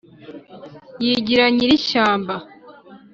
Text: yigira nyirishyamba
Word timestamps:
yigira 1.05 1.45
nyirishyamba 1.55 2.35